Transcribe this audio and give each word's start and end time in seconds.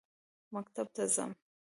مکتب 0.53 0.87
ته 0.95 1.03
ځم. 1.15 1.31